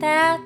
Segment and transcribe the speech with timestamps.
[0.00, 0.38] た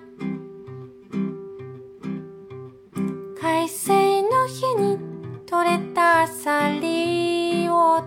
[3.40, 4.98] 海水の日に
[5.46, 8.02] 取れたアサリを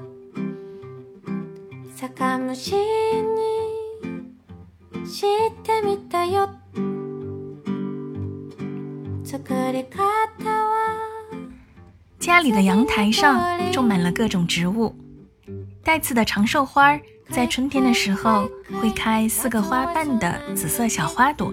[1.95, 2.81] 酒蒸しに
[5.07, 5.21] し
[5.63, 6.49] てみたよ
[9.23, 10.03] 作り方
[10.43, 10.49] は
[12.19, 14.95] 家里的阳台上种满了各种植物，
[15.83, 18.48] 带刺的长寿花儿 在春天的时候
[18.80, 21.52] 会开四个花瓣的紫色小花朵，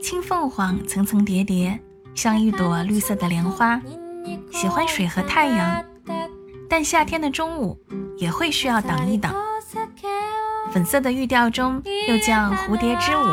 [0.00, 1.78] 青凤凰层层叠叠，
[2.14, 3.80] 像一朵绿色的莲花，
[4.50, 5.84] 喜欢水和太阳，
[6.68, 7.78] 但夏天的中午
[8.16, 9.34] 也会需要挡一挡。
[10.72, 13.26] 粉色的玉吊钟又叫蝴蝶之舞，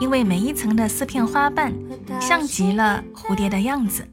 [0.00, 1.72] 因为每一层的四片花瓣
[2.20, 4.06] 像极了蝴蝶的样子。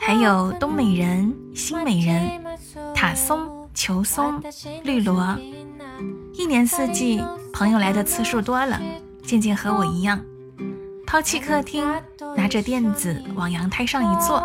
[0.00, 2.42] 还有冬美人、新美人、
[2.94, 4.40] 塔松、球松、
[4.84, 5.36] 绿萝，
[6.34, 8.80] 一年四季朋友来的次数多了，
[9.22, 10.20] 渐渐和我一样，
[11.06, 11.84] 抛弃客厅，
[12.36, 14.42] 拿着垫子往阳台上一坐，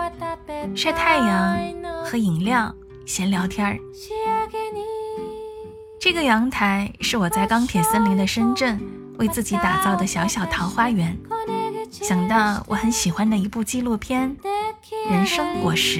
[0.75, 1.57] 晒太阳、
[2.03, 2.73] 喝饮料、
[3.05, 3.77] 闲聊天儿。
[5.99, 8.79] 这个阳台是我在钢铁森林的深圳
[9.17, 11.17] 为自己打造的小小桃花源。
[11.91, 14.35] 想到我很喜欢的一部纪录片
[15.11, 15.99] 《人生果实》。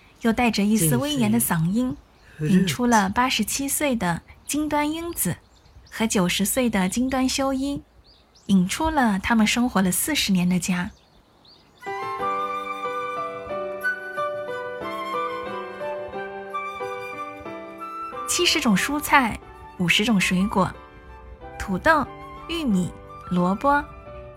[0.21, 1.95] 又带着一丝威严的嗓音，
[2.39, 5.37] 引出了八十七岁的金端英子
[5.89, 7.81] 和九十岁的金端修一，
[8.47, 10.91] 引出了他们生活了四十年的家。
[18.27, 19.37] 七十种蔬菜，
[19.77, 20.71] 五十种水果，
[21.59, 22.05] 土豆、
[22.47, 22.89] 玉米、
[23.29, 23.83] 萝卜、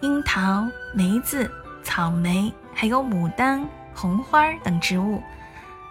[0.00, 1.49] 樱桃、梅子、
[1.83, 5.23] 草莓，还有牡丹、红花等植物，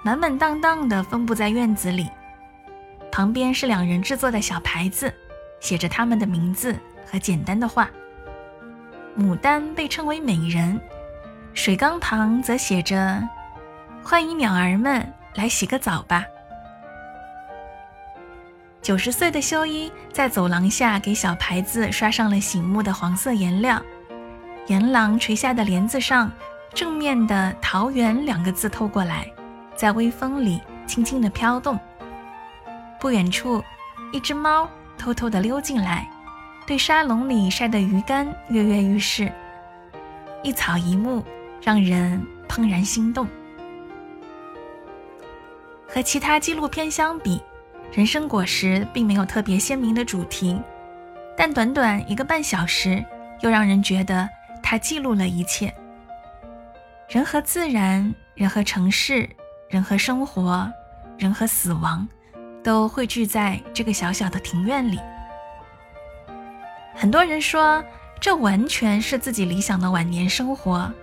[0.04, 2.10] 满满当当的分布在院子里。
[3.12, 5.14] 旁边是两人制作的小牌子，
[5.60, 6.76] 写着他们的名字
[7.06, 7.90] 和简单的话。
[9.18, 10.80] 牡丹被称为美人，
[11.54, 13.22] 水缸旁则写着
[14.04, 16.26] ：“欢迎鸟儿们来洗个澡吧。”
[18.82, 23.82] 九十岁的修一在走廊下给小牌子刷上了醒目的黄色颜料，
[24.66, 26.30] 檐廊垂下的帘子上，
[26.74, 29.32] 正面的“桃园”两个字透过来，
[29.76, 31.80] 在微风里轻轻地飘动。
[33.00, 33.64] 不远处，
[34.12, 36.10] 一只猫偷偷地溜进来，
[36.66, 39.32] 对沙笼里晒的鱼干跃跃欲试。
[40.42, 41.24] 一草一木，
[41.62, 43.28] 让人怦然心动。
[45.88, 47.38] 和其他纪录片相比，
[47.92, 50.60] 《人生果实》并没有特别鲜明的主题，
[51.38, 53.04] 但短短一个半小时，
[53.42, 54.28] 又让人觉得
[54.62, 55.74] 它记录了一切：
[57.08, 59.30] 人和自然，人和城市，
[59.74, 60.72] 人和生活，
[61.18, 62.08] 人和死亡，
[62.64, 65.00] 都汇聚在这个小小的庭院里。
[66.94, 67.84] 很多人说，
[68.22, 70.94] 这完全是自己理想的晚年生活，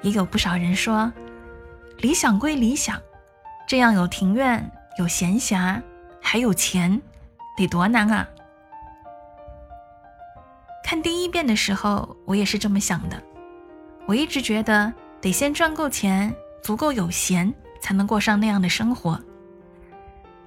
[0.00, 1.12] 也有不少人说，
[1.96, 3.02] 理想归理想，
[3.66, 5.82] 这样有庭院，有闲暇。
[6.20, 7.00] 还有钱，
[7.56, 8.28] 得多难啊！
[10.84, 13.20] 看第一遍的时候，我也是这么想的。
[14.06, 16.32] 我一直觉得得先赚够钱，
[16.62, 19.20] 足够有闲，才能过上那样的生活。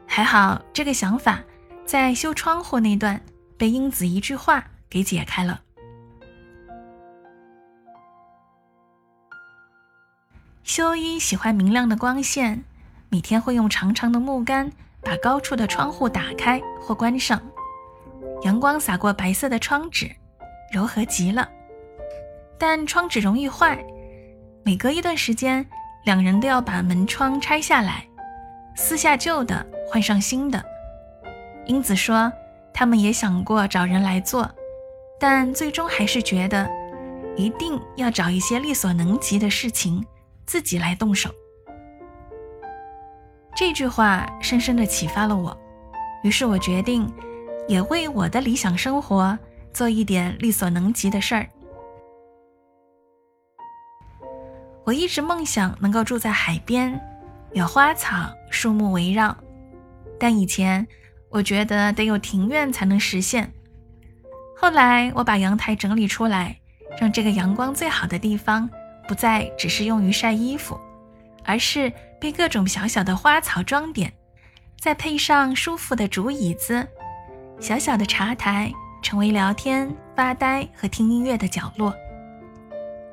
[0.05, 1.41] 还好，这个想法
[1.85, 3.21] 在修窗户那段
[3.57, 5.61] 被英子一句话给解开了。
[10.63, 12.63] 修一喜欢明亮的光线，
[13.09, 14.71] 每天会用长长的木杆。
[15.03, 17.41] 把高处的窗户打开或关上，
[18.43, 20.07] 阳光洒过白色的窗纸，
[20.71, 21.49] 柔和极了。
[22.59, 23.83] 但窗纸容易坏，
[24.63, 25.67] 每隔一段时间，
[26.03, 28.05] 两人都要把门窗拆下来，
[28.75, 30.63] 撕下旧的，换上新的。
[31.67, 32.31] 英子说，
[32.73, 34.49] 他们也想过找人来做，
[35.19, 36.67] 但最终还是觉得，
[37.35, 40.03] 一定要找一些力所能及的事情，
[40.45, 41.29] 自己来动手。
[43.55, 45.55] 这句话深深地启发了我，
[46.23, 47.07] 于是我决定，
[47.67, 49.37] 也为我的理想生活
[49.71, 51.47] 做一点力所能及的事儿。
[54.83, 56.99] 我一直梦想能够住在海边，
[57.53, 59.35] 有花草树木围绕，
[60.19, 60.87] 但以前
[61.29, 63.51] 我觉得得有庭院才能实现。
[64.57, 66.59] 后来我把阳台整理出来，
[66.99, 68.69] 让这个阳光最好的地方
[69.07, 70.79] 不再只是用于晒衣服，
[71.43, 74.11] 而是被各种小小的花草装点，
[74.79, 76.87] 再配上舒服的竹椅子，
[77.59, 81.93] 小小的茶台成为聊天、发呆和听音乐的角落。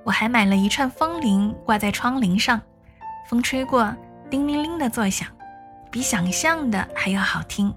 [0.09, 2.59] 我还买了一串风铃挂在窗棂上，
[3.29, 3.95] 风吹过，
[4.31, 5.29] 叮铃铃的作响，
[5.91, 7.71] 比想象的还要好听。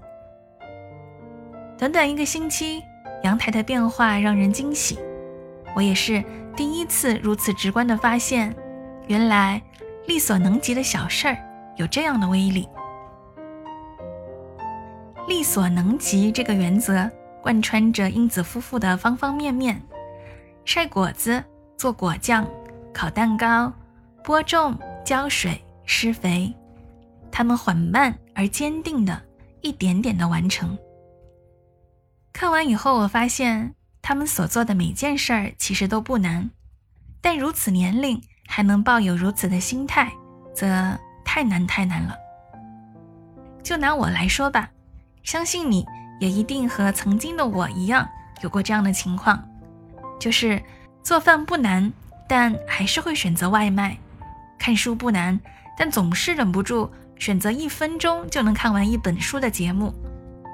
[1.78, 2.82] 短短一个星期，
[3.24, 4.98] 阳台的变化让人惊喜。
[5.76, 6.24] 我也是
[6.56, 8.56] 第一次如此直观地发现，
[9.08, 9.62] 原来
[10.08, 11.38] 力所能及的小事儿
[11.76, 12.66] 有这样的威力。
[15.28, 17.12] 力所能及这个原则
[17.42, 19.82] 贯穿着英子夫妇的方方面面：
[20.64, 21.44] 晒果子、
[21.82, 22.48] 做果酱、
[22.94, 23.74] 烤蛋糕、
[24.24, 26.54] 播种、浇水、施肥，
[27.32, 29.20] 他们缓慢而坚定的
[29.62, 30.78] 一点点的完成。
[32.32, 36.52] 看完以后，我发现他们所做的每件事儿其实都不难，
[37.20, 40.14] 但如此年龄还能抱有如此的心态，
[40.54, 40.96] 则
[41.26, 42.16] 太难太难了。
[43.64, 44.70] 就拿我来说吧，
[45.24, 45.84] 相信你
[46.20, 48.08] 也一定和曾经的我一样
[48.44, 49.44] 有过这样的情况，
[50.20, 50.62] 就是
[51.04, 51.92] 做饭不难，
[52.28, 53.98] 但还是会选择外卖；
[54.60, 55.40] 看书不难，
[55.78, 59.92] 但总是忍不住选择一分钟就能看完一本书的节目；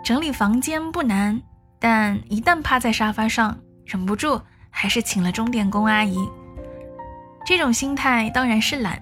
[0.04, 1.42] 整理房间不难。
[1.80, 3.56] 但一旦趴在沙发上，
[3.86, 6.18] 忍不住还是请了钟点工阿姨。
[7.46, 9.02] 这种心态当然是懒，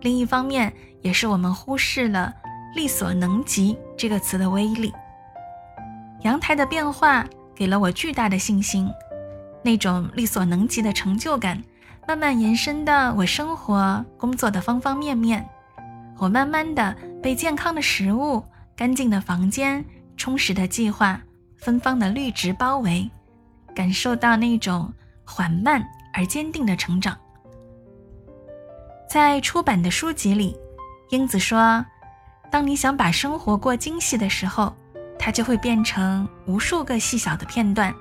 [0.00, 0.72] 另一方面
[1.02, 2.32] 也是我们忽视了
[2.76, 4.92] “力所能及”这个词的威力。
[6.20, 8.88] 阳台的变化给了我巨大的信心，
[9.62, 11.62] 那种力所能及的成就感，
[12.06, 15.48] 慢慢延伸到我生活、工作的方方面面。
[16.18, 18.42] 我慢慢的被健康的食物、
[18.76, 19.84] 干净的房间、
[20.16, 21.20] 充实的计划。
[21.56, 23.08] 芬芳的绿植包围，
[23.72, 24.92] 感受到那种
[25.24, 25.80] 缓慢
[26.12, 27.16] 而坚定的成长。
[29.08, 30.56] 在出版的书籍里，
[31.10, 31.86] 英子说
[32.50, 34.74] ：“当你想把生活过精细的时候，
[35.16, 37.94] 它就会变成无数个细小的片段。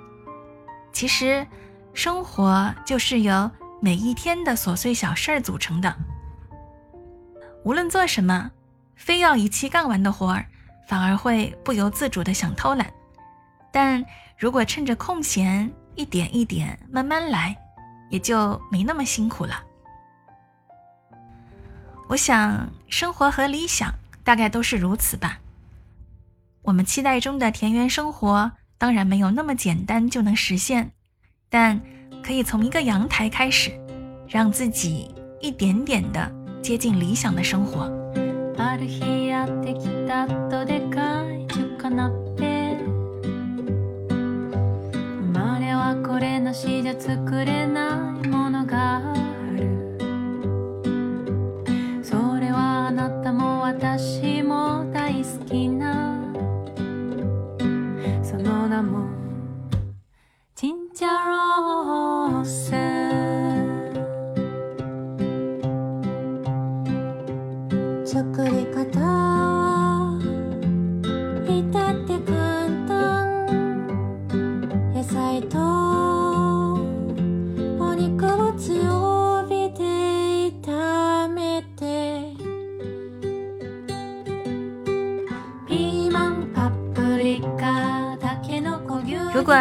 [0.93, 1.45] 其实，
[1.93, 3.49] 生活就是由
[3.81, 5.95] 每一天的琐碎小事儿组成的。
[7.63, 8.51] 无论做什么，
[8.95, 10.45] 非要一气干完的活儿，
[10.87, 12.91] 反而会不由自主的想偷懒。”
[13.71, 14.03] 但
[14.37, 17.55] 如果趁着空闲，一点一点慢慢来，
[18.09, 19.63] 也就没那么辛苦了。
[22.09, 25.39] 我想，生活和理想大概都是如此吧。
[26.63, 30.89] 我们期待中的田园生活，当然没有那么简单就能实现，
[31.51, 31.79] 但
[32.23, 33.69] 可以从一个阳台开始，
[34.27, 36.31] 让自己一点点的
[36.63, 37.87] 接近理想的生活。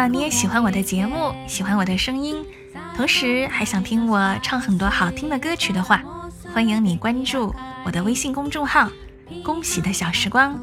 [0.07, 2.45] 你也喜欢我的节目喜欢我的声音
[2.95, 6.03] 同时还想听我唱很多好听的歌曲的话
[6.53, 7.53] 欢迎你关注
[7.85, 8.89] 我的微信公众号
[9.43, 10.59] 恭喜的小时光。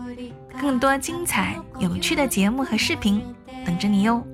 [0.61, 3.23] 更多精彩有趣的节目和视频
[3.65, 4.27] 等着你哟。